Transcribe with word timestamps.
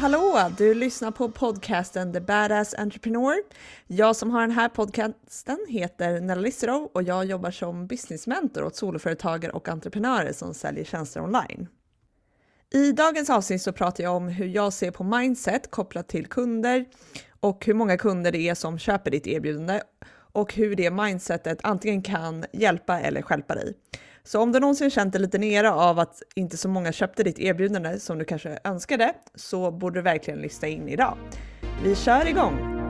Hallå! 0.00 0.50
Du 0.58 0.74
lyssnar 0.74 1.10
på 1.10 1.30
podcasten 1.30 2.12
The 2.12 2.20
Badass 2.20 2.74
Entrepreneur. 2.74 3.34
Jag 3.86 4.16
som 4.16 4.30
har 4.30 4.40
den 4.40 4.50
här 4.50 4.68
podcasten 4.68 5.58
heter 5.68 6.20
Nella 6.20 6.40
Listerov 6.40 6.90
och 6.94 7.02
jag 7.02 7.24
jobbar 7.24 7.50
som 7.50 7.86
businessmentor 7.86 8.64
åt 8.64 8.76
soloföretagare 8.76 9.52
och 9.52 9.68
entreprenörer 9.68 10.32
som 10.32 10.54
säljer 10.54 10.84
tjänster 10.84 11.22
online. 11.22 11.68
I 12.72 12.92
dagens 12.92 13.30
avsnitt 13.30 13.62
så 13.62 13.72
pratar 13.72 14.04
jag 14.04 14.16
om 14.16 14.28
hur 14.28 14.46
jag 14.46 14.72
ser 14.72 14.90
på 14.90 15.04
mindset 15.04 15.70
kopplat 15.70 16.08
till 16.08 16.26
kunder 16.26 16.84
och 17.40 17.66
hur 17.66 17.74
många 17.74 17.96
kunder 17.96 18.32
det 18.32 18.48
är 18.48 18.54
som 18.54 18.78
köper 18.78 19.10
ditt 19.10 19.26
erbjudande 19.26 19.80
och 20.32 20.54
hur 20.54 20.76
det 20.76 20.90
mindsetet 20.90 21.58
antingen 21.62 22.02
kan 22.02 22.44
hjälpa 22.52 23.00
eller 23.00 23.22
stjälpa 23.22 23.54
dig. 23.54 23.74
Så 24.30 24.40
om 24.40 24.52
du 24.52 24.60
någonsin 24.60 24.90
känt 24.90 25.12
dig 25.12 25.22
lite 25.22 25.38
nere 25.38 25.70
av 25.70 25.98
att 25.98 26.22
inte 26.34 26.56
så 26.56 26.68
många 26.68 26.92
köpte 26.92 27.22
ditt 27.22 27.38
erbjudande 27.38 28.00
som 28.00 28.18
du 28.18 28.24
kanske 28.24 28.58
önskade 28.64 29.14
så 29.34 29.70
borde 29.70 29.98
du 29.98 30.02
verkligen 30.02 30.40
lyssna 30.40 30.68
in 30.68 30.88
idag. 30.88 31.16
Vi 31.84 31.96
kör 31.96 32.28
igång! 32.28 32.80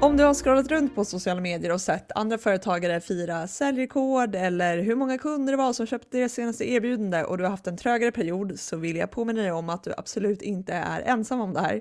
Om 0.00 0.16
du 0.16 0.24
har 0.24 0.34
scrollat 0.34 0.68
runt 0.68 0.94
på 0.94 1.04
sociala 1.04 1.40
medier 1.40 1.72
och 1.72 1.80
sett 1.80 2.12
andra 2.12 2.38
företagare 2.38 3.00
fira 3.00 3.46
säljrekord 3.46 4.34
eller 4.34 4.78
hur 4.78 4.94
många 4.94 5.18
kunder 5.18 5.52
det 5.52 5.56
var 5.56 5.72
som 5.72 5.86
köpte 5.86 6.18
deras 6.18 6.32
senaste 6.32 6.70
erbjudande 6.70 7.24
och 7.24 7.38
du 7.38 7.44
har 7.44 7.50
haft 7.50 7.66
en 7.66 7.76
trögare 7.76 8.12
period 8.12 8.60
så 8.60 8.76
vill 8.76 8.96
jag 8.96 9.10
påminna 9.10 9.42
dig 9.42 9.52
om 9.52 9.68
att 9.68 9.84
du 9.84 9.92
absolut 9.96 10.42
inte 10.42 10.72
är 10.72 11.00
ensam 11.00 11.40
om 11.40 11.52
det 11.52 11.60
här. 11.60 11.80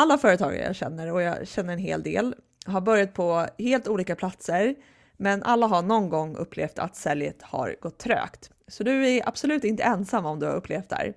Alla 0.00 0.18
företagare 0.18 0.64
jag 0.64 0.76
känner, 0.76 1.12
och 1.12 1.22
jag 1.22 1.48
känner 1.48 1.72
en 1.72 1.78
hel 1.78 2.02
del, 2.02 2.34
har 2.66 2.80
börjat 2.80 3.14
på 3.14 3.46
helt 3.58 3.88
olika 3.88 4.16
platser, 4.16 4.74
men 5.16 5.42
alla 5.42 5.66
har 5.66 5.82
någon 5.82 6.08
gång 6.08 6.36
upplevt 6.36 6.78
att 6.78 6.96
säljet 6.96 7.42
har 7.42 7.76
gått 7.80 7.98
trögt. 7.98 8.50
Så 8.68 8.84
du 8.84 9.08
är 9.08 9.28
absolut 9.28 9.64
inte 9.64 9.82
ensam 9.82 10.26
om 10.26 10.40
du 10.40 10.46
har 10.46 10.54
upplevt 10.54 10.88
det 10.88 10.96
här. 10.96 11.14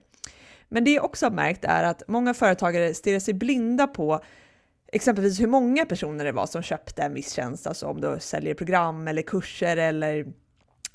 Men 0.70 0.84
det 0.84 0.92
jag 0.92 1.06
också 1.06 1.26
har 1.26 1.31
märkt 1.31 1.66
är 1.66 1.84
att 1.84 2.04
många 2.08 2.34
företagare 2.34 2.94
stirrar 2.94 3.20
sig 3.20 3.34
blinda 3.34 3.88
på 3.88 4.20
exempelvis 4.88 5.39
hur 5.39 5.48
många 5.48 5.86
personer 5.86 6.26
det 6.26 6.31
var 6.31 6.45
som 6.45 6.61
köpte 6.61 7.04
en 7.04 7.14
viss 7.14 7.31
tjänst, 7.31 7.67
alltså 7.67 7.86
om 7.86 8.02
du 8.02 8.17
säljer 8.20 8.54
program 8.54 9.08
eller 9.08 9.22
kurser 9.22 9.78
eller 9.78 10.26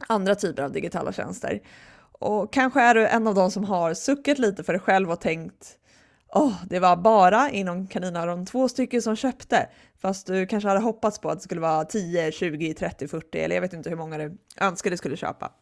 andra 0.08 0.34
typer 0.34 0.62
av 0.62 0.72
digitala 0.72 1.12
tjänster. 1.12 1.60
Och 1.98 2.52
kanske 2.52 2.80
är 2.80 2.94
du 2.94 3.06
en 3.06 3.26
av 3.26 3.34
de 3.34 3.50
som 3.50 3.64
har 3.64 3.94
suckat 3.94 4.38
lite 4.38 4.64
för 4.64 4.72
dig 4.72 4.80
själv 4.80 5.10
och 5.10 5.20
tänkt 5.20 5.77
oh, 6.32 6.54
det 6.66 6.78
var 6.78 6.96
bara 6.96 7.50
inom 7.50 7.86
kaninöron 7.86 8.46
två 8.46 8.68
stycken 8.68 9.02
som 9.02 9.16
köpte, 9.16 9.68
fast 9.98 10.26
du 10.26 10.46
kanske 10.46 10.68
hade 10.68 10.80
hoppats 10.80 11.18
på 11.18 11.30
att 11.30 11.38
det 11.38 11.44
skulle 11.44 11.60
vara 11.60 11.84
10, 11.84 12.32
20, 12.32 12.74
30, 12.74 13.08
40 13.08 13.38
eller 13.38 13.54
jag 13.54 13.62
vet 13.62 13.72
inte 13.72 13.90
hur 13.90 13.96
många 13.96 14.18
du 14.18 14.38
önskade 14.60 14.96
skulle 14.96 15.16
köpa. 15.16 15.52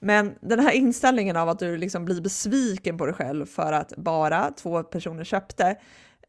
Men 0.00 0.34
den 0.40 0.60
här 0.60 0.72
inställningen 0.72 1.36
av 1.36 1.48
att 1.48 1.58
du 1.58 1.76
liksom 1.76 2.04
blir 2.04 2.20
besviken 2.20 2.98
på 2.98 3.06
dig 3.06 3.14
själv 3.14 3.46
för 3.46 3.72
att 3.72 3.96
bara 3.96 4.50
två 4.50 4.82
personer 4.82 5.24
köpte 5.24 5.76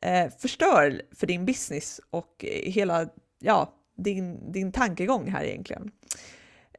eh, 0.02 0.30
förstör 0.40 1.02
för 1.16 1.28
din 1.28 1.46
business 1.46 2.02
och 2.10 2.46
hela 2.64 3.08
ja, 3.40 3.74
din, 3.98 4.52
din 4.52 4.72
tankegång 4.72 5.32
här 5.32 5.44
egentligen. 5.44 5.92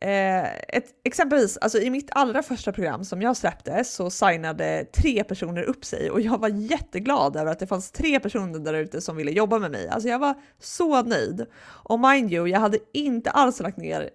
Eh, 0.03 0.55
ett, 0.69 0.87
exempelvis, 1.05 1.57
alltså 1.57 1.79
i 1.79 1.91
mitt 1.91 2.11
allra 2.13 2.43
första 2.43 2.73
program 2.73 3.05
som 3.05 3.23
jag 3.23 3.37
släppte 3.37 3.85
så 3.85 4.11
signade 4.11 4.85
tre 4.85 5.25
personer 5.25 5.63
upp 5.63 5.85
sig 5.85 6.11
och 6.11 6.21
jag 6.21 6.39
var 6.39 6.49
jätteglad 6.49 7.37
över 7.37 7.53
att 7.53 7.59
det 7.59 7.67
fanns 7.67 7.91
tre 7.91 8.21
personer 8.21 8.59
där 8.59 8.75
ute 8.75 9.01
som 9.01 9.17
ville 9.17 9.31
jobba 9.31 9.59
med 9.59 9.71
mig. 9.71 9.89
Alltså 9.89 10.09
jag 10.09 10.19
var 10.19 10.35
så 10.61 11.03
nöjd. 11.03 11.47
Och 11.63 12.01
mind 12.01 12.33
you, 12.33 12.47
jag 12.49 12.61
hade 12.61 12.79
inte 12.93 13.31
alls 13.31 13.61
lagt 13.61 13.77
ner 13.77 14.11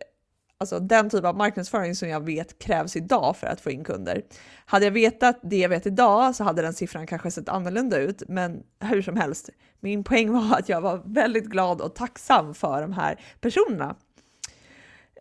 alltså 0.58 0.80
den 0.80 1.10
typ 1.10 1.26
av 1.26 1.38
marknadsföring 1.38 1.96
som 1.96 2.10
jag 2.10 2.26
vet 2.26 2.60
krävs 2.60 2.96
idag 2.96 3.38
för 3.38 3.48
att 3.48 3.62
få 3.62 3.72
in 3.72 3.84
kunder. 3.84 4.22
Hade 4.66 4.86
jag 4.86 4.92
vetat 4.92 5.40
det 5.44 5.58
jag 5.58 5.70
vet 5.70 5.86
idag 5.86 6.36
så 6.36 6.44
hade 6.44 6.62
den 6.62 6.74
siffran 6.74 7.08
kanske 7.08 7.32
sett 7.32 7.50
annorlunda 7.50 7.98
ut, 7.98 8.24
men 8.28 8.64
hur 8.80 9.02
som 9.02 9.18
helst, 9.18 9.50
min 9.80 10.04
poäng 10.04 10.32
var 10.50 10.58
att 10.58 10.70
jag 10.70 10.82
var 10.82 11.02
väldigt 11.06 11.46
glad 11.46 11.82
och 11.82 11.96
tacksam 11.96 12.54
för 12.54 12.82
de 12.82 12.94
här 12.94 13.20
personerna. 13.42 13.96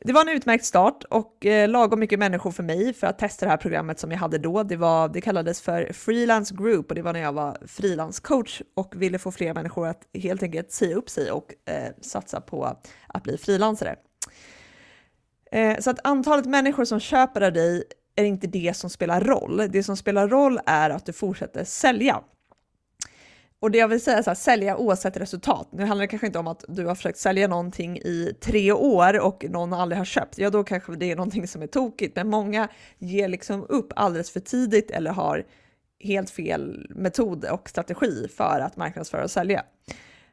Det 0.00 0.12
var 0.12 0.20
en 0.20 0.28
utmärkt 0.28 0.64
start 0.64 1.04
och 1.10 1.46
eh, 1.46 1.68
lagom 1.68 2.00
mycket 2.00 2.18
människor 2.18 2.50
för 2.50 2.62
mig 2.62 2.92
för 2.92 3.06
att 3.06 3.18
testa 3.18 3.46
det 3.46 3.50
här 3.50 3.56
programmet 3.56 3.98
som 3.98 4.10
jag 4.10 4.18
hade 4.18 4.38
då. 4.38 4.62
Det, 4.62 4.76
var, 4.76 5.08
det 5.08 5.20
kallades 5.20 5.60
för 5.60 5.92
Freelance 5.92 6.54
Group 6.54 6.88
och 6.88 6.94
det 6.94 7.02
var 7.02 7.12
när 7.12 7.20
jag 7.20 7.32
var 7.32 7.56
frilanscoach 7.66 8.62
och 8.74 8.94
ville 8.96 9.18
få 9.18 9.32
fler 9.32 9.54
människor 9.54 9.88
att 9.88 10.02
helt 10.14 10.42
enkelt 10.42 10.72
säga 10.72 10.96
upp 10.96 11.10
sig 11.10 11.30
och 11.30 11.54
eh, 11.70 11.92
satsa 12.00 12.40
på 12.40 12.76
att 13.06 13.22
bli 13.22 13.38
frilansare. 13.38 13.96
Eh, 15.52 15.78
så 15.78 15.90
att 15.90 16.06
antalet 16.06 16.46
människor 16.46 16.84
som 16.84 17.00
köper 17.00 17.40
av 17.40 17.52
dig 17.52 17.84
är 18.16 18.24
inte 18.24 18.46
det 18.46 18.76
som 18.76 18.90
spelar 18.90 19.20
roll. 19.20 19.62
Det 19.70 19.82
som 19.82 19.96
spelar 19.96 20.28
roll 20.28 20.60
är 20.66 20.90
att 20.90 21.06
du 21.06 21.12
fortsätter 21.12 21.64
sälja. 21.64 22.22
Och 23.60 23.70
det 23.70 23.78
jag 23.78 23.88
vill 23.88 24.00
säga 24.00 24.18
är 24.18 24.28
att 24.28 24.38
sälja 24.38 24.76
oavsett 24.76 25.16
resultat. 25.16 25.68
Nu 25.72 25.84
handlar 25.84 26.02
det 26.02 26.08
kanske 26.08 26.26
inte 26.26 26.38
om 26.38 26.46
att 26.46 26.64
du 26.68 26.86
har 26.86 26.94
försökt 26.94 27.18
sälja 27.18 27.48
någonting 27.48 27.98
i 27.98 28.32
tre 28.40 28.72
år 28.72 29.20
och 29.20 29.44
någon 29.50 29.72
aldrig 29.72 29.98
har 29.98 30.04
köpt. 30.04 30.38
Ja, 30.38 30.50
då 30.50 30.64
kanske 30.64 30.96
det 30.96 31.10
är 31.10 31.16
någonting 31.16 31.48
som 31.48 31.62
är 31.62 31.66
tokigt, 31.66 32.16
men 32.16 32.28
många 32.28 32.68
ger 32.98 33.28
liksom 33.28 33.66
upp 33.68 33.92
alldeles 33.96 34.30
för 34.30 34.40
tidigt 34.40 34.90
eller 34.90 35.10
har 35.10 35.44
helt 36.00 36.30
fel 36.30 36.86
metod 36.94 37.44
och 37.44 37.68
strategi 37.68 38.28
för 38.36 38.60
att 38.60 38.76
marknadsföra 38.76 39.24
och 39.24 39.30
sälja. 39.30 39.64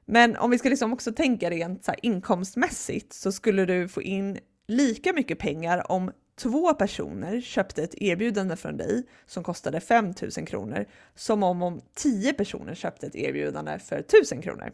Men 0.05 0.38
om 0.38 0.51
vi 0.51 0.57
ska 0.57 0.69
liksom 0.69 0.94
också 0.94 1.13
tänka 1.13 1.50
rent 1.50 1.85
så 1.85 1.94
inkomstmässigt 2.01 3.13
så 3.13 3.31
skulle 3.31 3.66
du 3.66 3.88
få 3.88 4.01
in 4.01 4.40
lika 4.67 5.13
mycket 5.13 5.40
pengar 5.40 5.91
om 5.91 6.11
två 6.36 6.74
personer 6.74 7.42
köpte 7.42 7.84
ett 7.84 7.96
erbjudande 8.02 8.56
från 8.56 8.78
dig 8.78 9.04
som 9.26 9.44
kostade 9.44 9.80
5 9.80 10.14
000 10.38 10.48
kronor 10.48 10.86
som 11.16 11.44
om, 11.44 11.62
om 11.62 11.82
tio 11.96 12.34
personer 12.34 12.76
köpte 12.76 13.08
ett 13.08 13.16
erbjudande 13.16 13.80
för 13.80 13.96
1000 13.96 14.42
kronor. 14.42 14.72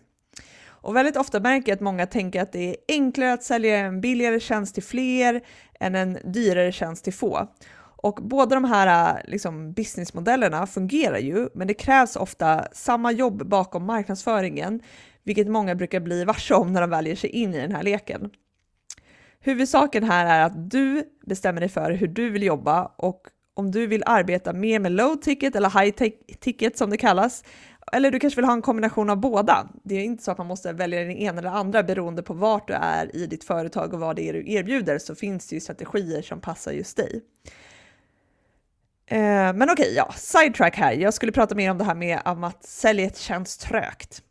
Och 0.81 0.95
väldigt 0.95 1.17
ofta 1.17 1.39
märker 1.39 1.71
jag 1.71 1.75
att 1.75 1.81
många 1.81 2.05
tänker 2.05 2.41
att 2.41 2.51
det 2.51 2.69
är 2.69 2.75
enklare 2.87 3.33
att 3.33 3.43
sälja 3.43 3.77
en 3.77 4.01
billigare 4.01 4.39
tjänst 4.39 4.73
till 4.73 4.83
fler 4.83 5.41
än 5.79 5.95
en 5.95 6.17
dyrare 6.23 6.71
tjänst 6.71 7.03
till 7.03 7.13
få. 7.13 7.47
Och 8.01 8.19
båda 8.21 8.55
de 8.55 8.63
här 8.63 9.21
liksom, 9.27 9.73
businessmodellerna 9.73 10.67
fungerar 10.67 11.17
ju, 11.17 11.49
men 11.53 11.67
det 11.67 11.73
krävs 11.73 12.15
ofta 12.15 12.67
samma 12.71 13.11
jobb 13.11 13.47
bakom 13.47 13.85
marknadsföringen, 13.85 14.81
vilket 15.23 15.47
många 15.47 15.75
brukar 15.75 15.99
bli 15.99 16.23
varse 16.25 16.53
om 16.53 16.73
när 16.73 16.81
de 16.81 16.89
väljer 16.89 17.15
sig 17.15 17.29
in 17.29 17.53
i 17.53 17.61
den 17.61 17.75
här 17.75 17.83
leken. 17.83 18.29
Huvudsaken 19.49 20.03
här 20.03 20.25
är 20.25 20.45
att 20.45 20.71
du 20.71 21.03
bestämmer 21.25 21.59
dig 21.59 21.69
för 21.69 21.91
hur 21.91 22.07
du 22.07 22.29
vill 22.29 22.43
jobba 22.43 22.91
och 22.97 23.21
om 23.53 23.71
du 23.71 23.87
vill 23.87 24.03
arbeta 24.05 24.53
mer 24.53 24.79
med 24.79 24.91
low 24.91 25.15
ticket 25.15 25.55
eller 25.55 25.81
high 25.81 26.09
ticket 26.39 26.77
som 26.77 26.89
det 26.89 26.97
kallas, 26.97 27.43
eller 27.91 28.11
du 28.11 28.19
kanske 28.19 28.35
vill 28.35 28.45
ha 28.45 28.53
en 28.53 28.61
kombination 28.61 29.09
av 29.09 29.17
båda. 29.17 29.69
Det 29.83 29.95
är 29.95 30.03
inte 30.03 30.23
så 30.23 30.31
att 30.31 30.37
man 30.37 30.47
måste 30.47 30.73
välja 30.73 30.99
den 30.99 31.11
ena 31.11 31.39
eller 31.39 31.49
andra 31.49 31.83
beroende 31.83 32.23
på 32.23 32.33
vart 32.33 32.67
du 32.67 32.73
är 32.73 33.15
i 33.15 33.25
ditt 33.25 33.43
företag 33.43 33.93
och 33.93 33.99
vad 33.99 34.15
det 34.15 34.29
är 34.29 34.33
du 34.33 34.51
erbjuder 34.51 34.99
så 34.99 35.15
finns 35.15 35.47
det 35.47 35.55
ju 35.55 35.59
strategier 35.59 36.21
som 36.21 36.41
passar 36.41 36.71
just 36.71 36.97
dig. 36.97 37.21
Eh, 39.05 39.17
men 39.19 39.61
okej, 39.61 39.71
okay, 39.71 39.93
ja, 39.95 40.13
sidetrack 40.17 40.77
här. 40.77 40.91
Jag 40.91 41.13
skulle 41.13 41.31
prata 41.31 41.55
mer 41.55 41.71
om 41.71 41.77
det 41.77 41.83
här 41.83 41.95
med 41.95 42.21
att 42.25 42.65
säljet 42.65 43.17
känns 43.17 43.57
trögt. 43.57 44.23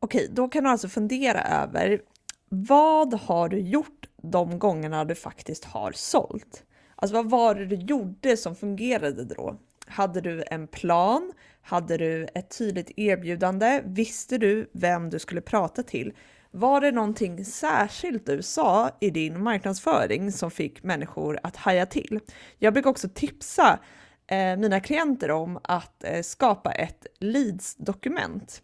Okej, 0.00 0.24
okay, 0.24 0.34
då 0.34 0.48
kan 0.48 0.64
du 0.64 0.70
alltså 0.70 0.88
fundera 0.88 1.42
över 1.42 2.00
vad 2.48 3.14
har 3.14 3.48
du 3.48 3.58
gjort 3.58 4.03
de 4.30 4.58
gångerna 4.58 5.04
du 5.04 5.14
faktiskt 5.14 5.64
har 5.64 5.92
sålt? 5.92 6.64
Alltså 6.96 7.16
vad 7.16 7.30
var 7.30 7.54
det 7.54 7.66
du 7.66 7.76
gjorde 7.76 8.36
som 8.36 8.56
fungerade 8.56 9.24
då? 9.24 9.56
Hade 9.86 10.20
du 10.20 10.44
en 10.46 10.66
plan? 10.66 11.32
Hade 11.62 11.96
du 11.96 12.26
ett 12.34 12.58
tydligt 12.58 12.90
erbjudande? 12.96 13.82
Visste 13.84 14.38
du 14.38 14.70
vem 14.72 15.10
du 15.10 15.18
skulle 15.18 15.40
prata 15.40 15.82
till? 15.82 16.12
Var 16.50 16.80
det 16.80 16.92
någonting 16.92 17.44
särskilt 17.44 18.26
du 18.26 18.42
sa 18.42 18.90
i 19.00 19.10
din 19.10 19.42
marknadsföring 19.42 20.32
som 20.32 20.50
fick 20.50 20.82
människor 20.82 21.40
att 21.42 21.56
haja 21.56 21.86
till? 21.86 22.20
Jag 22.58 22.72
brukar 22.72 22.90
också 22.90 23.08
tipsa 23.14 23.78
eh, 24.26 24.56
mina 24.56 24.80
klienter 24.80 25.30
om 25.30 25.58
att 25.62 26.04
eh, 26.04 26.22
skapa 26.22 26.72
ett 26.72 27.06
leads-dokument. 27.18 28.62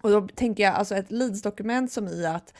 Och 0.00 0.10
då 0.10 0.28
tänker 0.28 0.62
jag 0.62 0.74
alltså 0.74 0.94
ett 0.94 1.10
leads-dokument 1.10 1.92
som 1.92 2.08
i 2.08 2.26
att 2.26 2.54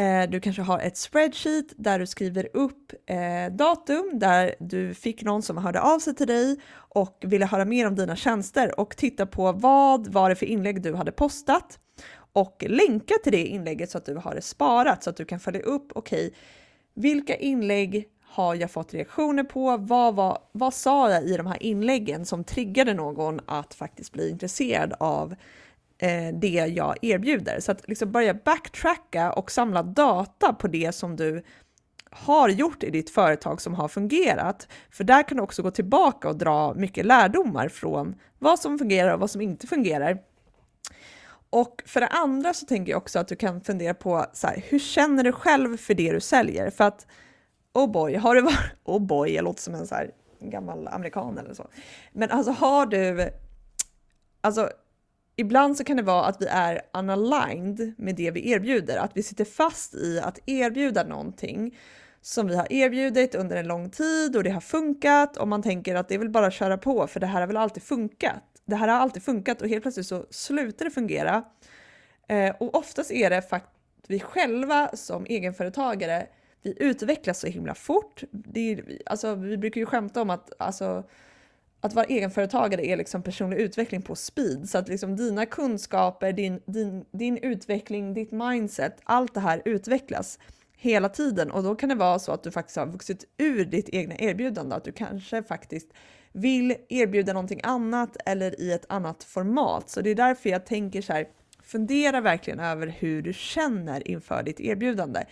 Eh, 0.00 0.30
du 0.30 0.40
kanske 0.40 0.62
har 0.62 0.78
ett 0.78 0.96
spreadsheet 0.96 1.66
där 1.76 1.98
du 1.98 2.06
skriver 2.06 2.48
upp 2.52 2.92
eh, 3.06 3.52
datum 3.52 4.10
där 4.12 4.54
du 4.60 4.94
fick 4.94 5.22
någon 5.22 5.42
som 5.42 5.56
hörde 5.56 5.80
av 5.80 5.98
sig 5.98 6.14
till 6.14 6.26
dig 6.26 6.60
och 6.72 7.24
ville 7.26 7.46
höra 7.46 7.64
mer 7.64 7.86
om 7.86 7.94
dina 7.94 8.16
tjänster 8.16 8.80
och 8.80 8.96
titta 8.96 9.26
på 9.26 9.52
vad 9.52 10.08
var 10.08 10.28
det 10.28 10.36
för 10.36 10.46
inlägg 10.46 10.82
du 10.82 10.94
hade 10.94 11.12
postat 11.12 11.78
och 12.32 12.64
länka 12.68 13.14
till 13.22 13.32
det 13.32 13.46
inlägget 13.46 13.90
så 13.90 13.98
att 13.98 14.04
du 14.04 14.14
har 14.14 14.34
det 14.34 14.42
sparat 14.42 15.02
så 15.02 15.10
att 15.10 15.16
du 15.16 15.24
kan 15.24 15.40
följa 15.40 15.60
upp. 15.60 15.92
Okej, 15.94 16.26
okay, 16.26 16.38
vilka 16.94 17.36
inlägg 17.36 18.08
har 18.22 18.54
jag 18.54 18.70
fått 18.70 18.94
reaktioner 18.94 19.44
på? 19.44 19.76
Vad, 19.76 20.14
vad, 20.14 20.38
vad 20.52 20.74
sa 20.74 21.10
jag 21.10 21.24
i 21.24 21.36
de 21.36 21.46
här 21.46 21.62
inläggen 21.62 22.26
som 22.26 22.44
triggade 22.44 22.94
någon 22.94 23.40
att 23.46 23.74
faktiskt 23.74 24.12
bli 24.12 24.30
intresserad 24.30 24.94
av 25.00 25.34
Eh, 26.02 26.34
det 26.34 26.48
jag 26.48 26.96
erbjuder. 27.02 27.60
Så 27.60 27.72
att 27.72 27.88
liksom 27.88 28.12
börja 28.12 28.34
backtracka 28.34 29.32
och 29.32 29.50
samla 29.50 29.82
data 29.82 30.52
på 30.52 30.68
det 30.68 30.92
som 30.94 31.16
du 31.16 31.42
har 32.10 32.48
gjort 32.48 32.82
i 32.82 32.90
ditt 32.90 33.10
företag 33.10 33.60
som 33.60 33.74
har 33.74 33.88
fungerat. 33.88 34.68
För 34.90 35.04
där 35.04 35.22
kan 35.22 35.36
du 35.36 35.42
också 35.42 35.62
gå 35.62 35.70
tillbaka 35.70 36.28
och 36.28 36.36
dra 36.36 36.74
mycket 36.74 37.06
lärdomar 37.06 37.68
från 37.68 38.14
vad 38.38 38.58
som 38.58 38.78
fungerar 38.78 39.14
och 39.14 39.20
vad 39.20 39.30
som 39.30 39.40
inte 39.40 39.66
fungerar. 39.66 40.18
Och 41.50 41.82
för 41.86 42.00
det 42.00 42.08
andra 42.08 42.54
så 42.54 42.66
tänker 42.66 42.92
jag 42.92 42.98
också 42.98 43.18
att 43.18 43.28
du 43.28 43.36
kan 43.36 43.60
fundera 43.60 43.94
på 43.94 44.26
så 44.32 44.46
här, 44.46 44.64
hur 44.68 44.78
känner 44.78 45.24
du 45.24 45.32
själv 45.32 45.76
för 45.76 45.94
det 45.94 46.12
du 46.12 46.20
säljer? 46.20 46.70
För 46.70 46.84
att, 46.84 47.06
oh 47.74 47.90
boy, 47.90 48.16
har 48.16 48.34
du 48.34 48.40
varit, 48.40 48.72
oh 48.84 49.00
boy, 49.00 49.34
jag 49.34 49.44
låter 49.44 49.62
som 49.62 49.74
en 49.74 49.86
så 49.86 49.94
här 49.94 50.10
gammal 50.40 50.88
amerikan 50.88 51.38
eller 51.38 51.54
så. 51.54 51.68
Men 52.12 52.30
alltså 52.30 52.52
har 52.52 52.86
du, 52.86 53.30
alltså 54.40 54.70
ibland 55.40 55.76
så 55.76 55.84
kan 55.84 55.96
det 55.96 56.02
vara 56.02 56.26
att 56.26 56.42
vi 56.42 56.46
är 56.46 56.80
unaligned 56.92 57.94
med 57.98 58.16
det 58.16 58.30
vi 58.30 58.50
erbjuder, 58.50 58.96
att 58.96 59.10
vi 59.14 59.22
sitter 59.22 59.44
fast 59.44 59.94
i 59.94 60.20
att 60.20 60.38
erbjuda 60.46 61.04
någonting 61.04 61.78
som 62.20 62.46
vi 62.46 62.56
har 62.56 62.72
erbjudit 62.72 63.34
under 63.34 63.56
en 63.56 63.66
lång 63.66 63.90
tid 63.90 64.36
och 64.36 64.44
det 64.44 64.50
har 64.50 64.60
funkat 64.60 65.36
och 65.36 65.48
man 65.48 65.62
tänker 65.62 65.94
att 65.94 66.08
det 66.08 66.14
är 66.14 66.18
väl 66.18 66.30
bara 66.30 66.46
att 66.46 66.54
köra 66.54 66.78
på 66.78 67.06
för 67.06 67.20
det 67.20 67.26
här 67.26 67.40
har 67.40 67.46
väl 67.46 67.56
alltid 67.56 67.82
funkat. 67.82 68.42
Det 68.64 68.76
här 68.76 68.88
har 68.88 68.96
alltid 68.96 69.22
funkat 69.22 69.62
och 69.62 69.68
helt 69.68 69.82
plötsligt 69.82 70.06
så 70.06 70.26
slutar 70.30 70.84
det 70.84 70.90
fungera. 70.90 71.44
Eh, 72.28 72.54
och 72.60 72.74
oftast 72.74 73.10
är 73.10 73.30
det 73.30 73.42
faktiskt 73.42 73.80
vi 74.10 74.20
själva 74.20 74.90
som 74.94 75.26
egenföretagare, 75.26 76.26
vi 76.62 76.74
utvecklas 76.80 77.40
så 77.40 77.46
himla 77.46 77.74
fort. 77.74 78.22
Det 78.30 78.72
är, 78.72 78.98
alltså, 79.06 79.34
vi 79.34 79.56
brukar 79.56 79.80
ju 79.80 79.86
skämta 79.86 80.22
om 80.22 80.30
att 80.30 80.52
alltså, 80.58 81.04
att 81.80 81.94
vara 81.94 82.06
egenföretagare 82.06 82.86
är 82.86 82.96
liksom 82.96 83.22
personlig 83.22 83.58
utveckling 83.58 84.02
på 84.02 84.16
speed. 84.16 84.68
Så 84.68 84.78
att 84.78 84.88
liksom 84.88 85.16
dina 85.16 85.46
kunskaper, 85.46 86.32
din, 86.32 86.60
din, 86.66 87.04
din 87.12 87.36
utveckling, 87.36 88.14
ditt 88.14 88.32
mindset, 88.32 88.96
allt 89.04 89.34
det 89.34 89.40
här 89.40 89.62
utvecklas 89.64 90.38
hela 90.76 91.08
tiden 91.08 91.50
och 91.50 91.62
då 91.62 91.74
kan 91.74 91.88
det 91.88 91.94
vara 91.94 92.18
så 92.18 92.32
att 92.32 92.42
du 92.42 92.50
faktiskt 92.50 92.76
har 92.76 92.86
vuxit 92.86 93.24
ur 93.38 93.64
ditt 93.64 93.88
egna 93.88 94.14
erbjudande, 94.18 94.76
att 94.76 94.84
du 94.84 94.92
kanske 94.92 95.42
faktiskt 95.42 95.92
vill 96.32 96.76
erbjuda 96.88 97.32
någonting 97.32 97.60
annat 97.62 98.16
eller 98.26 98.60
i 98.60 98.72
ett 98.72 98.86
annat 98.88 99.24
format. 99.24 99.90
Så 99.90 100.00
det 100.00 100.10
är 100.10 100.14
därför 100.14 100.50
jag 100.50 100.66
tänker 100.66 101.02
så 101.02 101.12
här, 101.12 101.28
fundera 101.62 102.20
verkligen 102.20 102.60
över 102.60 102.86
hur 102.86 103.22
du 103.22 103.32
känner 103.32 104.08
inför 104.08 104.42
ditt 104.42 104.60
erbjudande. 104.60 105.24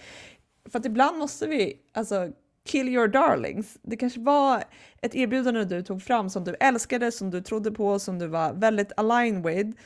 För 0.71 0.79
att 0.79 0.87
ibland 0.87 1.19
måste 1.19 1.47
vi, 1.47 1.77
alltså 1.93 2.33
kill 2.69 2.89
your 2.89 3.09
darlings. 3.09 3.79
Det 3.83 3.97
kanske 3.97 4.21
var 4.21 4.65
ett 5.03 5.15
erbjudande 5.15 5.65
du 5.65 5.83
tog 5.83 6.03
fram 6.03 6.31
som 6.31 6.45
du 6.45 6.55
älskade, 6.61 7.13
som 7.13 7.31
du 7.31 7.41
trodde 7.41 7.71
på, 7.71 7.99
som 7.99 8.19
du 8.19 8.27
var 8.27 8.53
väldigt 8.53 8.93
aligned 8.97 9.47
with. 9.47 9.81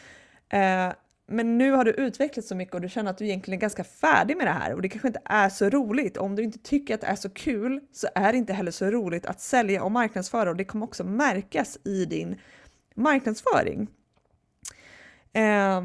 Eh, 0.48 0.92
men 1.26 1.58
nu 1.58 1.70
har 1.70 1.84
du 1.84 1.90
utvecklats 1.90 2.48
så 2.48 2.54
mycket 2.54 2.74
och 2.74 2.80
du 2.80 2.88
känner 2.88 3.10
att 3.10 3.18
du 3.18 3.24
egentligen 3.24 3.58
är 3.58 3.60
ganska 3.60 3.84
färdig 3.84 4.36
med 4.36 4.46
det 4.46 4.50
här 4.50 4.74
och 4.74 4.82
det 4.82 4.88
kanske 4.88 5.08
inte 5.08 5.22
är 5.24 5.48
så 5.48 5.68
roligt. 5.68 6.16
Om 6.16 6.36
du 6.36 6.42
inte 6.42 6.58
tycker 6.58 6.94
att 6.94 7.00
det 7.00 7.06
är 7.06 7.16
så 7.16 7.30
kul 7.30 7.80
så 7.92 8.08
är 8.14 8.32
det 8.32 8.38
inte 8.38 8.52
heller 8.52 8.70
så 8.70 8.90
roligt 8.90 9.26
att 9.26 9.40
sälja 9.40 9.82
och 9.82 9.92
marknadsföra 9.92 10.50
och 10.50 10.56
det 10.56 10.64
kommer 10.64 10.86
också 10.86 11.04
märkas 11.04 11.78
i 11.84 12.04
din 12.04 12.40
marknadsföring. 12.94 13.88
Eh, 15.32 15.82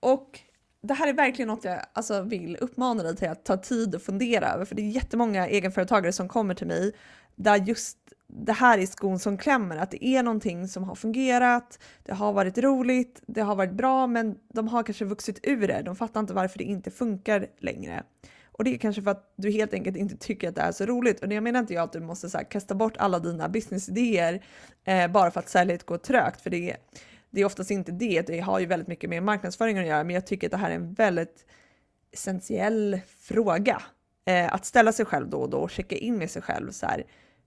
och 0.00 0.40
det 0.82 0.94
här 0.94 1.08
är 1.08 1.12
verkligen 1.12 1.48
något 1.48 1.64
jag 1.64 1.80
alltså, 1.92 2.22
vill 2.22 2.56
uppmana 2.60 3.02
dig 3.02 3.16
till 3.16 3.28
att 3.28 3.44
ta 3.44 3.56
tid 3.56 3.94
och 3.94 4.02
fundera 4.02 4.48
över, 4.48 4.64
för 4.64 4.74
det 4.74 4.82
är 4.82 4.90
jättemånga 4.90 5.48
egenföretagare 5.48 6.12
som 6.12 6.28
kommer 6.28 6.54
till 6.54 6.66
mig 6.66 6.92
där 7.36 7.56
just 7.56 7.96
det 8.26 8.52
här 8.52 8.78
är 8.78 8.86
skon 8.86 9.18
som 9.18 9.38
klämmer, 9.38 9.76
att 9.76 9.90
det 9.90 10.04
är 10.04 10.22
någonting 10.22 10.68
som 10.68 10.84
har 10.84 10.94
fungerat, 10.94 11.78
det 12.02 12.12
har 12.12 12.32
varit 12.32 12.58
roligt, 12.58 13.22
det 13.26 13.40
har 13.40 13.56
varit 13.56 13.72
bra, 13.72 14.06
men 14.06 14.36
de 14.54 14.68
har 14.68 14.82
kanske 14.82 15.04
vuxit 15.04 15.40
ur 15.42 15.68
det. 15.68 15.82
De 15.82 15.96
fattar 15.96 16.20
inte 16.20 16.34
varför 16.34 16.58
det 16.58 16.64
inte 16.64 16.90
funkar 16.90 17.46
längre. 17.58 18.02
Och 18.52 18.64
det 18.64 18.74
är 18.74 18.78
kanske 18.78 19.02
för 19.02 19.10
att 19.10 19.32
du 19.36 19.50
helt 19.50 19.74
enkelt 19.74 19.96
inte 19.96 20.16
tycker 20.16 20.48
att 20.48 20.54
det 20.54 20.60
är 20.60 20.72
så 20.72 20.86
roligt. 20.86 21.20
Och 21.20 21.32
jag 21.32 21.42
menar 21.42 21.60
inte 21.60 21.74
jag 21.74 21.84
att 21.84 21.92
du 21.92 22.00
måste 22.00 22.30
så 22.30 22.38
här, 22.38 22.44
kasta 22.44 22.74
bort 22.74 22.96
alla 22.96 23.18
dina 23.18 23.48
businessidéer 23.48 24.44
eh, 24.84 25.10
bara 25.10 25.30
för 25.30 25.40
att 25.40 25.48
säljet 25.48 25.86
går 25.86 25.98
trögt, 25.98 26.40
för 26.40 26.50
det 26.50 26.70
är, 26.70 26.76
det 27.30 27.40
är 27.40 27.44
oftast 27.44 27.70
inte 27.70 27.92
det. 27.92 28.26
Det 28.26 28.40
har 28.40 28.58
ju 28.58 28.66
väldigt 28.66 28.88
mycket 28.88 29.10
med 29.10 29.22
marknadsföring 29.22 29.78
att 29.78 29.86
göra, 29.86 30.04
men 30.04 30.14
jag 30.14 30.26
tycker 30.26 30.46
att 30.46 30.50
det 30.50 30.56
här 30.56 30.70
är 30.70 30.74
en 30.74 30.92
väldigt 30.92 31.46
essentiell 32.12 33.00
fråga. 33.18 33.82
Eh, 34.24 34.54
att 34.54 34.64
ställa 34.64 34.92
sig 34.92 35.04
själv 35.06 35.28
då 35.28 35.36
och 35.36 35.50
då 35.50 35.58
och 35.58 35.70
checka 35.70 35.96
in 35.96 36.18
med 36.18 36.30
sig 36.30 36.42
själv. 36.42 36.70
Så 36.70 36.86
här, 36.86 37.04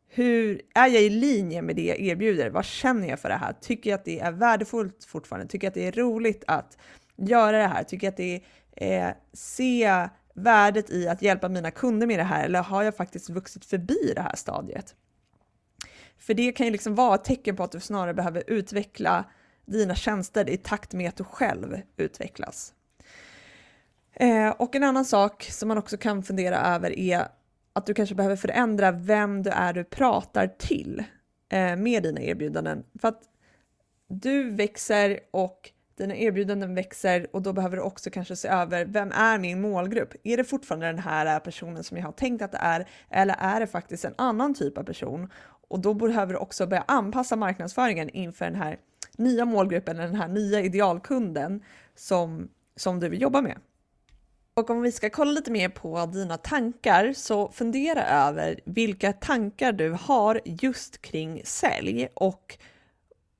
hur 0.07 0.61
är 0.73 0.87
jag 0.87 1.01
i 1.01 1.09
linje 1.09 1.61
med 1.61 1.75
det 1.75 1.85
jag 1.85 1.99
erbjuder? 1.99 2.49
Vad 2.49 2.65
känner 2.65 3.07
jag 3.07 3.19
för 3.19 3.29
det 3.29 3.35
här? 3.35 3.53
Tycker 3.61 3.89
jag 3.89 3.97
att 3.97 4.05
det 4.05 4.19
är 4.19 4.31
värdefullt 4.31 5.03
fortfarande? 5.05 5.47
Tycker 5.47 5.67
jag 5.67 5.69
att 5.71 5.75
det 5.75 5.87
är 5.87 5.91
roligt 5.91 6.43
att 6.47 6.77
göra 7.15 7.57
det 7.57 7.67
här? 7.67 7.83
Tycker 7.83 8.07
jag 8.07 8.11
att 8.11 8.17
det 8.17 8.41
är 8.75 9.07
eh, 9.07 9.13
se 9.33 10.07
värdet 10.33 10.89
i 10.89 11.07
att 11.07 11.21
hjälpa 11.21 11.49
mina 11.49 11.71
kunder 11.71 12.07
med 12.07 12.19
det 12.19 12.23
här? 12.23 12.45
Eller 12.45 12.63
har 12.63 12.83
jag 12.83 12.95
faktiskt 12.95 13.29
vuxit 13.29 13.65
förbi 13.65 14.13
det 14.15 14.21
här 14.21 14.35
stadiet? 14.35 14.95
För 16.17 16.33
det 16.33 16.51
kan 16.51 16.65
ju 16.65 16.71
liksom 16.71 16.95
vara 16.95 17.15
ett 17.15 17.23
tecken 17.23 17.55
på 17.55 17.63
att 17.63 17.71
du 17.71 17.79
snarare 17.79 18.13
behöver 18.13 18.43
utveckla 18.47 19.25
dina 19.65 19.95
tjänster 19.95 20.49
i 20.49 20.57
takt 20.57 20.93
med 20.93 21.09
att 21.09 21.15
du 21.15 21.23
själv 21.23 21.81
utvecklas. 21.97 22.73
Eh, 24.13 24.49
och 24.49 24.75
en 24.75 24.83
annan 24.83 25.05
sak 25.05 25.43
som 25.43 25.67
man 25.67 25.77
också 25.77 25.97
kan 25.97 26.23
fundera 26.23 26.57
över 26.57 26.99
är 26.99 27.27
att 27.73 27.85
du 27.85 27.93
kanske 27.93 28.15
behöver 28.15 28.35
förändra 28.35 28.91
vem 28.91 29.43
du 29.43 29.49
är 29.49 29.73
du 29.73 29.83
pratar 29.83 30.47
till 30.47 31.03
eh, 31.49 31.75
med 31.75 32.03
dina 32.03 32.21
erbjudanden. 32.21 32.83
För 33.01 33.07
att 33.07 33.21
du 34.07 34.49
växer 34.49 35.19
och 35.31 35.71
dina 35.97 36.15
erbjudanden 36.15 36.75
växer 36.75 37.27
och 37.35 37.41
då 37.41 37.53
behöver 37.53 37.77
du 37.77 37.83
också 37.83 38.09
kanske 38.09 38.35
se 38.35 38.47
över 38.47 38.85
vem 38.85 39.11
är 39.11 39.37
min 39.37 39.61
målgrupp? 39.61 40.13
Är 40.23 40.37
det 40.37 40.43
fortfarande 40.43 40.85
den 40.85 40.99
här 40.99 41.35
eh, 41.35 41.39
personen 41.39 41.83
som 41.83 41.97
jag 41.97 42.05
har 42.05 42.11
tänkt 42.11 42.41
att 42.41 42.51
det 42.51 42.57
är 42.61 42.87
eller 43.09 43.35
är 43.39 43.59
det 43.59 43.67
faktiskt 43.67 44.05
en 44.05 44.15
annan 44.17 44.53
typ 44.53 44.77
av 44.77 44.83
person? 44.83 45.29
Och 45.67 45.79
då 45.79 45.93
behöver 45.93 46.33
du 46.33 46.39
också 46.39 46.67
börja 46.67 46.83
anpassa 46.87 47.35
marknadsföringen 47.35 48.09
inför 48.09 48.45
den 48.45 48.55
här 48.55 48.77
nya 49.17 49.45
målgruppen, 49.45 49.97
den 49.97 50.15
här 50.15 50.27
nya 50.27 50.61
idealkunden 50.61 51.63
som, 51.95 52.49
som 52.75 52.99
du 52.99 53.09
vill 53.09 53.21
jobba 53.21 53.41
med. 53.41 53.57
Och 54.53 54.69
om 54.69 54.81
vi 54.81 54.91
ska 54.91 55.09
kolla 55.09 55.31
lite 55.31 55.51
mer 55.51 55.69
på 55.69 56.05
dina 56.05 56.37
tankar 56.37 57.13
så 57.13 57.51
fundera 57.51 58.03
över 58.03 58.59
vilka 58.65 59.13
tankar 59.13 59.71
du 59.71 59.97
har 60.01 60.41
just 60.45 61.01
kring 61.01 61.41
sälj 61.45 62.07
och 62.13 62.57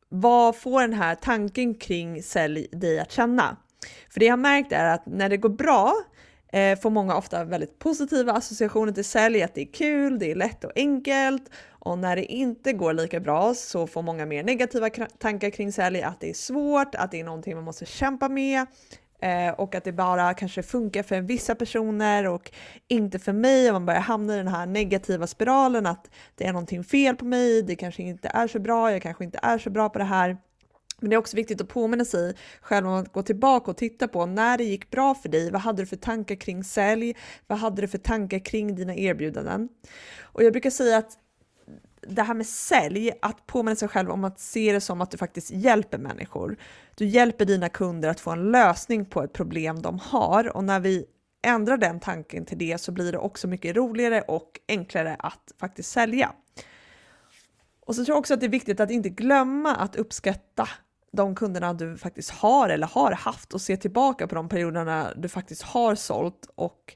vad 0.10 0.56
får 0.56 0.82
den 0.82 0.94
här 0.94 1.16
tanken 1.16 1.76
kring 1.76 2.24
sälj 2.24 2.68
dig 2.72 3.00
att 3.00 3.12
känna? 3.12 3.58
För 4.10 4.20
det 4.20 4.26
jag 4.26 4.32
har 4.32 4.38
märkt 4.38 4.72
är 4.72 4.86
att 4.86 5.06
när 5.06 5.30
det 5.30 5.38
går 5.38 5.50
bra 5.50 5.94
eh, 6.54 6.80
får 6.80 6.90
många 6.90 7.16
ofta 7.16 7.44
väldigt 7.44 7.80
positiva 7.80 8.34
associationer 8.34 8.92
till 8.92 9.06
sälj, 9.06 9.44
att 9.44 9.56
det 9.56 9.62
är 9.62 9.74
kul, 9.74 10.20
det 10.20 10.32
är 10.32 10.36
lätt 10.36 10.64
och 10.64 10.72
enkelt. 10.76 11.50
Och 11.70 11.98
när 11.98 12.16
det 12.16 12.26
inte 12.26 12.74
går 12.74 12.94
lika 12.94 13.20
bra 13.20 13.54
så 13.54 13.88
får 13.88 14.02
många 14.02 14.26
mer 14.26 14.44
negativa 14.44 14.90
tankar 15.20 15.50
kring 15.50 15.72
sälj, 15.72 16.02
att 16.02 16.20
det 16.20 16.30
är 16.30 16.34
svårt, 16.34 16.96
att 16.96 17.12
det 17.12 17.20
är 17.20 17.24
någonting 17.24 17.56
man 17.56 17.64
måste 17.64 17.86
kämpa 17.86 18.30
med, 18.30 18.66
eh, 19.22 19.54
och 19.58 19.76
att 19.76 19.84
det 19.84 19.92
bara 19.92 20.34
kanske 20.34 20.64
funkar 20.64 21.04
för 21.04 21.22
vissa 21.22 21.56
personer 21.56 22.28
och 22.28 22.52
inte 22.88 23.20
för 23.20 23.34
mig. 23.34 23.68
Och 23.68 23.74
man 23.74 23.86
börjar 23.86 24.02
hamna 24.02 24.34
i 24.34 24.38
den 24.38 24.48
här 24.48 24.66
negativa 24.66 25.28
spiralen 25.28 25.86
att 25.86 26.10
det 26.36 26.46
är 26.46 26.54
någonting 26.54 26.84
fel 26.84 27.16
på 27.16 27.26
mig, 27.26 27.62
det 27.62 27.76
kanske 27.76 28.04
inte 28.04 28.28
är 28.28 28.48
så 28.48 28.60
bra, 28.60 28.92
jag 28.92 29.02
kanske 29.02 29.24
inte 29.24 29.40
är 29.42 29.58
så 29.58 29.70
bra 29.70 29.90
på 29.90 30.00
det 30.00 30.06
här. 30.06 30.38
Men 31.04 31.10
det 31.10 31.16
är 31.16 31.18
också 31.18 31.36
viktigt 31.36 31.62
att 31.62 31.68
påminna 31.68 32.06
sig 32.06 32.36
själv 32.62 32.88
om 32.88 32.94
att 32.94 33.14
gå 33.14 33.24
tillbaka 33.24 33.72
och 33.72 33.78
titta 33.78 34.08
på 34.08 34.26
när 34.26 34.58
det 34.58 34.64
gick 34.64 34.92
bra 34.92 35.16
för 35.16 35.30
dig. 35.30 35.52
Vad 35.52 35.62
hade 35.62 35.82
du 35.82 35.86
för 35.86 35.96
tankar 35.96 36.36
kring 36.36 36.64
sälj? 36.64 37.16
Vad 37.48 37.58
hade 37.58 37.82
du 37.82 37.88
för 37.88 37.98
tankar 37.98 38.40
kring 38.40 38.76
dina 38.76 38.96
erbjudanden? 38.96 39.70
Och 40.22 40.44
jag 40.44 40.52
brukar 40.52 40.70
säga 40.70 40.98
att 40.98 41.18
det 42.02 42.22
här 42.22 42.34
med 42.34 42.48
sälj, 42.48 43.12
att 43.22 43.46
påminna 43.46 43.76
sig 43.76 43.88
själv 43.88 44.12
om 44.12 44.24
att 44.24 44.40
se 44.40 44.74
det 44.74 44.82
som 44.82 45.02
att 45.02 45.12
du 45.12 45.18
faktiskt 45.18 45.52
hjälper 45.52 45.98
människor. 45.98 46.58
Du 46.96 47.06
hjälper 47.06 47.46
dina 47.46 47.70
kunder 47.70 48.10
att 48.10 48.20
få 48.20 48.32
en 48.32 48.52
lösning 48.52 49.06
på 49.06 49.24
ett 49.24 49.34
problem 49.34 49.82
de 49.82 50.00
har 50.00 50.58
och 50.58 50.64
när 50.64 50.80
vi 50.80 51.06
ändrar 51.42 51.78
den 51.78 52.00
tanken 52.00 52.46
till 52.46 52.58
det 52.58 52.78
så 52.78 52.92
blir 52.92 53.12
det 53.12 53.18
också 53.18 53.48
mycket 53.48 53.76
roligare 53.76 54.22
och 54.22 54.60
enklare 54.68 55.16
att 55.20 55.52
faktiskt 55.60 55.92
sälja. 55.92 56.34
Och 57.86 57.96
så 57.96 58.06
tror 58.06 58.16
jag 58.16 58.20
också 58.20 58.34
att 58.34 58.40
det 58.40 58.46
är 58.46 58.50
viktigt 58.50 58.80
att 58.80 58.92
inte 58.92 59.10
glömma 59.10 59.76
att 59.76 59.96
uppskatta 59.96 60.70
de 61.14 61.36
kunderna 61.36 61.74
du 61.74 61.98
faktiskt 61.98 62.30
har 62.30 62.70
eller 62.70 62.88
har 62.88 63.12
haft 63.12 63.54
och 63.54 63.62
se 63.62 63.78
tillbaka 63.78 64.28
på 64.28 64.36
de 64.36 64.50
perioderna 64.50 65.14
du 65.16 65.30
faktiskt 65.30 65.62
har 65.62 65.96
sålt 65.96 66.50
och 66.56 66.96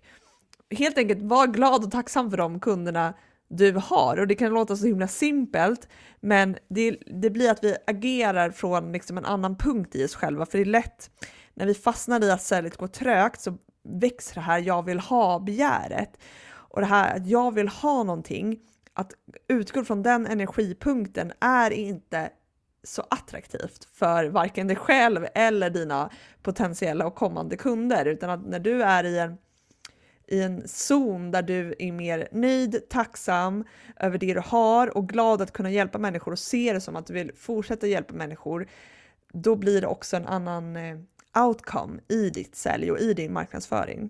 helt 0.71 0.97
enkelt 0.97 1.21
vara 1.21 1.47
glad 1.47 1.83
och 1.83 1.91
tacksam 1.91 2.29
för 2.29 2.37
de 2.37 2.59
kunderna 2.59 3.13
du 3.47 3.71
har. 3.73 4.17
Och 4.17 4.27
det 4.27 4.35
kan 4.35 4.53
låta 4.53 4.75
så 4.75 4.85
himla 4.85 5.07
simpelt, 5.07 5.87
men 6.19 6.57
det, 6.67 6.97
det 7.05 7.29
blir 7.29 7.51
att 7.51 7.63
vi 7.63 7.75
agerar 7.87 8.51
från 8.51 8.91
liksom 8.91 9.17
en 9.17 9.25
annan 9.25 9.55
punkt 9.55 9.95
i 9.95 10.05
oss 10.05 10.15
själva, 10.15 10.45
för 10.45 10.57
det 10.57 10.63
är 10.63 10.65
lätt 10.65 11.11
när 11.53 11.65
vi 11.65 11.73
fastnar 11.73 12.23
i 12.23 12.31
att 12.31 12.41
säljet 12.41 12.77
går 12.77 12.87
trögt 12.87 13.41
så 13.41 13.57
växer 13.83 14.35
det 14.35 14.41
här 14.41 14.59
jag 14.59 14.85
vill 14.85 14.99
ha-begäret. 14.99 16.17
Och 16.49 16.81
det 16.81 16.87
här 16.87 17.15
att 17.15 17.27
jag 17.27 17.53
vill 17.53 17.67
ha 17.67 18.03
någonting, 18.03 18.59
att 18.93 19.11
utgå 19.47 19.83
från 19.83 20.03
den 20.03 20.27
energipunkten 20.27 21.31
är 21.39 21.71
inte 21.71 22.29
så 22.87 23.03
attraktivt 23.09 23.87
för 23.93 24.25
varken 24.25 24.67
dig 24.67 24.75
själv 24.75 25.27
eller 25.35 25.69
dina 25.69 26.09
potentiella 26.41 27.05
och 27.05 27.15
kommande 27.15 27.57
kunder, 27.57 28.05
utan 28.05 28.29
att 28.29 28.45
när 28.45 28.59
du 28.59 28.83
är 28.83 29.03
i 29.03 29.19
en 29.19 29.37
i 30.27 30.41
en 30.41 30.67
zon 30.67 31.31
där 31.31 31.41
du 31.41 31.75
är 31.79 31.91
mer 31.91 32.27
nöjd, 32.31 32.89
tacksam 32.89 33.63
över 33.99 34.17
det 34.17 34.33
du 34.33 34.41
har 34.45 34.97
och 34.97 35.09
glad 35.09 35.41
att 35.41 35.53
kunna 35.53 35.71
hjälpa 35.71 35.97
människor 35.97 36.31
och 36.31 36.39
ser 36.39 36.73
det 36.73 36.81
som 36.81 36.95
att 36.95 37.07
du 37.07 37.13
vill 37.13 37.31
fortsätta 37.35 37.87
hjälpa 37.87 38.13
människor, 38.13 38.67
då 39.33 39.55
blir 39.55 39.81
det 39.81 39.87
också 39.87 40.17
en 40.17 40.25
annan 40.25 40.75
eh, 40.75 40.97
outcome 41.45 41.99
i 42.07 42.29
ditt 42.29 42.55
sälj 42.55 42.91
och 42.91 42.99
i 42.99 43.13
din 43.13 43.33
marknadsföring. 43.33 44.09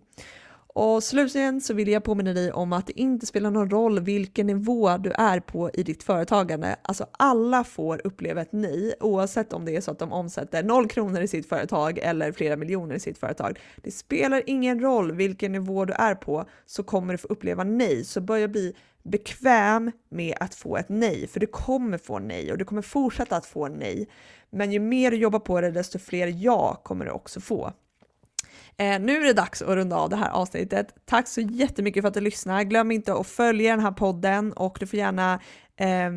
Och 0.80 1.04
slutligen 1.04 1.62
så 1.62 1.74
vill 1.74 1.88
jag 1.88 2.04
påminna 2.04 2.34
dig 2.34 2.52
om 2.52 2.74
att 2.74 2.88
det 2.88 3.00
inte 3.00 3.26
spelar 3.26 3.52
någon 3.52 3.70
roll 3.70 4.00
vilken 4.00 4.48
nivå 4.48 4.98
du 4.98 5.12
är 5.12 5.40
på 5.40 5.70
i 5.74 5.84
ditt 5.84 6.04
företagande. 6.04 6.76
Alltså 6.82 7.08
alla 7.12 7.64
får 7.64 8.02
uppleva 8.04 8.42
ett 8.42 8.52
nej 8.52 8.94
oavsett 9.00 9.54
om 9.54 9.66
det 9.66 9.76
är 9.76 9.82
så 9.82 9.92
att 9.92 10.00
de 10.00 10.14
omsätter 10.14 10.64
noll 10.64 10.88
kronor 10.88 11.22
i 11.22 11.28
sitt 11.28 11.50
företag 11.50 11.98
eller 11.98 12.32
flera 12.32 12.56
miljoner 12.56 12.96
i 12.96 13.00
sitt 13.00 13.18
företag. 13.18 13.60
Det 13.84 13.92
spelar 13.92 14.44
ingen 14.46 14.80
roll 14.80 15.12
vilken 15.12 15.52
nivå 15.52 15.86
du 15.86 15.94
är 15.94 16.16
på 16.16 16.46
så 16.66 16.84
kommer 16.84 17.14
du 17.14 17.18
få 17.18 17.28
uppleva 17.28 17.64
nej. 17.64 18.04
Så 18.04 18.22
börja 18.22 18.48
bli 18.48 18.76
bekväm 19.04 19.92
med 20.10 20.38
att 20.40 20.56
få 20.56 20.78
ett 20.78 20.90
nej, 20.90 21.28
för 21.28 21.40
du 21.40 21.48
kommer 21.48 21.98
få 21.98 22.20
nej 22.20 22.52
och 22.52 22.58
du 22.58 22.66
kommer 22.66 22.82
fortsätta 22.82 23.36
att 23.36 23.46
få 23.46 23.68
nej. 23.68 24.10
Men 24.50 24.72
ju 24.72 24.80
mer 24.80 25.12
du 25.12 25.18
jobbar 25.18 25.40
på 25.40 25.62
det, 25.62 25.72
desto 25.72 26.00
fler 26.00 26.28
ja 26.28 26.82
kommer 26.84 27.06
du 27.06 27.12
också 27.12 27.40
få. 27.40 27.74
Eh, 28.80 29.00
nu 29.00 29.18
är 29.18 29.26
det 29.26 29.34
dags 29.34 29.62
att 29.62 29.76
runda 29.76 29.96
av 29.96 30.10
det 30.10 30.16
här 30.16 30.30
avsnittet. 30.30 30.96
Tack 31.06 31.28
så 31.28 31.42
jättemycket 31.42 32.04
för 32.04 32.08
att 32.08 32.14
du 32.14 32.22
lyssnar. 32.22 32.64
Glöm 32.64 32.92
inte 32.92 33.14
att 33.14 33.28
följa 33.28 33.72
den 33.72 33.80
här 33.80 33.92
podden 33.92 34.54
och 34.54 34.78
du 34.80 34.88
får 34.88 35.00
gärna 35.00 35.40
eh, 35.80 36.12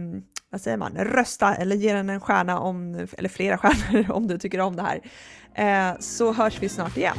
vad 0.51 0.61
säger 0.61 0.77
man, 0.77 0.97
rösta 0.97 1.55
eller 1.55 1.77
ge 1.77 1.93
den 1.93 2.11
en 2.11 2.21
stjärna 2.21 2.59
om, 2.59 3.07
eller 3.19 3.29
flera 3.29 3.59
stjärnor 3.59 4.11
om 4.11 4.27
du 4.27 4.39
tycker 4.39 4.61
om 4.61 4.77
det 4.77 4.83
här. 4.83 5.01
Eh, 5.55 5.99
så 6.01 6.33
hörs 6.33 6.63
vi 6.63 6.69
snart 6.69 6.97
igen. 6.97 7.17